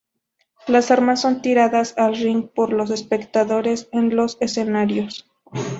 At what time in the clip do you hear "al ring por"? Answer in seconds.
1.95-2.73